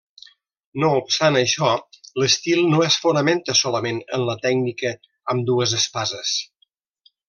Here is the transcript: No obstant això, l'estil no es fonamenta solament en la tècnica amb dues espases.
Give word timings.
No 0.83 0.87
obstant 1.01 1.37
això, 1.41 1.69
l'estil 2.23 2.63
no 2.73 2.81
es 2.87 2.99
fonamenta 3.05 3.57
solament 3.63 4.03
en 4.19 4.27
la 4.33 4.41
tècnica 4.49 4.97
amb 5.37 5.51
dues 5.53 5.79
espases. 5.85 6.39